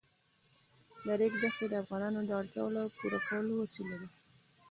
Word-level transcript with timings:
د 1.05 1.07
ریګ 1.19 1.33
دښتې 1.41 1.65
د 1.69 1.73
افغانانو 1.83 2.19
د 2.25 2.31
اړتیاوو 2.39 2.73
د 2.75 2.77
پوره 2.97 3.19
کولو 3.27 3.51
وسیله 3.63 3.95
ده. 4.01 4.07